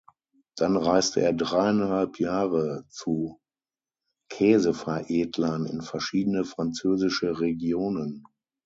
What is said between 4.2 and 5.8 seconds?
Käseveredlern